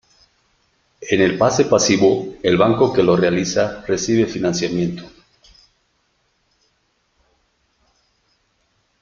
[1.11, 5.03] En el pase pasivo el banco que lo realiza recibe financiamiento.